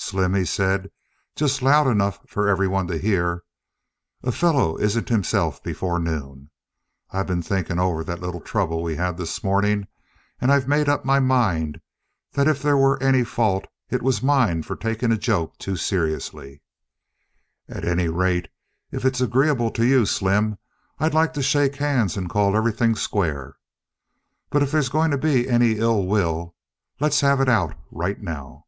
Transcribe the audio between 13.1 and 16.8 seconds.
fault it was mine for taking a joke too seriously.